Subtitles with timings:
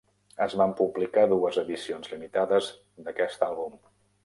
[0.45, 2.73] Es van publicar dues edicions limitades
[3.09, 3.81] d'aquest àlbum.